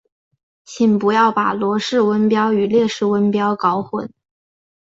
[0.65, 4.11] 请不要把罗氏温标与列氏温标搞混。